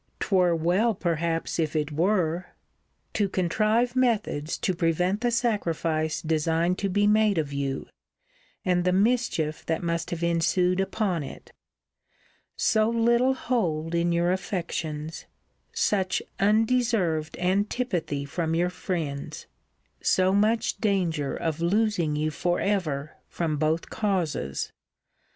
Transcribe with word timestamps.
'Twere 0.19 0.55
well 0.55 0.95
perhaps 0.95 1.59
if 1.59 1.75
it 1.75 1.91
were] 1.91 2.47
to 3.13 3.29
contrive 3.29 3.95
methods 3.95 4.57
to 4.57 4.73
prevent 4.73 5.21
the 5.21 5.29
sacrifice 5.29 6.23
designed 6.23 6.79
to 6.79 6.89
be 6.89 7.05
made 7.05 7.37
of 7.37 7.53
you, 7.53 7.87
and 8.65 8.83
the 8.83 8.91
mischief 8.91 9.63
that 9.67 9.83
must 9.83 10.09
have 10.09 10.23
ensued 10.23 10.79
upon 10.81 11.21
it: 11.21 11.51
so 12.57 12.89
little 12.89 13.35
hold 13.35 13.93
in 13.93 14.11
your 14.11 14.31
affections: 14.31 15.25
such 15.71 16.19
undeserved 16.39 17.37
antipathy 17.37 18.25
from 18.25 18.55
your 18.55 18.71
friends: 18.71 19.45
so 20.01 20.33
much 20.33 20.79
danger 20.79 21.35
of 21.35 21.61
losing 21.61 22.15
you 22.15 22.31
for 22.31 22.59
ever 22.59 23.17
from 23.29 23.55
both 23.55 23.91
causes. 23.91 24.71